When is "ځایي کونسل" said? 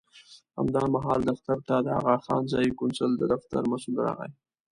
2.53-3.11